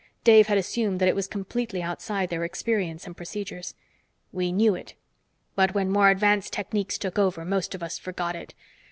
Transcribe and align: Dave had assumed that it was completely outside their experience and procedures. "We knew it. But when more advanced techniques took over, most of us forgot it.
Dave 0.23 0.47
had 0.47 0.57
assumed 0.57 0.99
that 0.99 1.07
it 1.07 1.13
was 1.13 1.27
completely 1.27 1.79
outside 1.83 2.31
their 2.31 2.43
experience 2.43 3.05
and 3.05 3.15
procedures. 3.15 3.75
"We 4.31 4.51
knew 4.51 4.73
it. 4.73 4.95
But 5.55 5.75
when 5.75 5.91
more 5.91 6.09
advanced 6.09 6.51
techniques 6.51 6.97
took 6.97 7.19
over, 7.19 7.45
most 7.45 7.75
of 7.75 7.83
us 7.83 7.99
forgot 7.99 8.35
it. 8.35 8.55